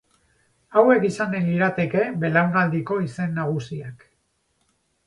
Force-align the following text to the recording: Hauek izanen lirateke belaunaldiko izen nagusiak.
Hauek 0.79 1.05
izanen 1.09 1.45
lirateke 1.49 2.07
belaunaldiko 2.25 3.01
izen 3.11 3.39
nagusiak. 3.43 4.07